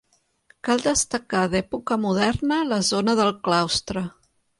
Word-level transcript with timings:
Cal 0.67 0.79
destacar 0.85 1.43
d'època 1.51 1.97
moderna 2.05 2.57
la 2.71 2.79
zona 2.91 3.15
del 3.21 3.31
claustre. 3.49 4.05